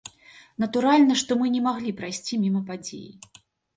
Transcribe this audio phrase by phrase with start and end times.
[0.63, 3.11] Натуральна, што мы не маглі прайсці міма падзеі.